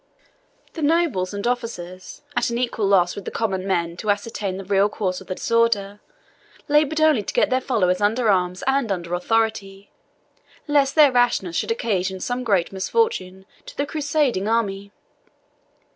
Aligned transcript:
The 0.73 0.81
nobles 0.81 1.31
and 1.31 1.45
officers, 1.45 2.23
at 2.35 2.49
an 2.49 2.57
equal 2.57 2.87
loss 2.87 3.15
with 3.15 3.23
the 3.25 3.29
common 3.29 3.67
men 3.67 3.95
to 3.97 4.09
ascertain 4.09 4.57
the 4.57 4.63
real 4.63 4.89
cause 4.89 5.21
of 5.21 5.27
the 5.27 5.35
disorder, 5.35 5.99
laboured 6.67 6.99
only 6.99 7.21
to 7.21 7.33
get 7.35 7.51
their 7.51 7.61
followers 7.61 8.01
under 8.01 8.27
arms 8.27 8.63
and 8.65 8.91
under 8.91 9.13
authority, 9.13 9.91
lest 10.67 10.95
their 10.95 11.11
rashness 11.11 11.55
should 11.55 11.69
occasion 11.69 12.19
some 12.19 12.43
great 12.43 12.71
misfortune 12.73 13.45
to 13.67 13.77
the 13.77 13.85
Crusading 13.85 14.47
army. 14.47 14.91